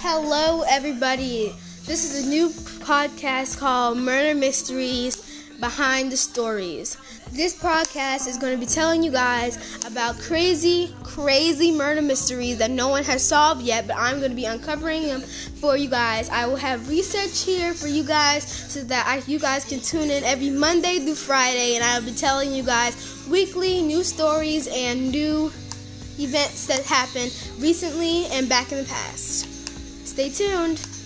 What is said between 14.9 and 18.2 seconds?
them for you guys. I will have research here for you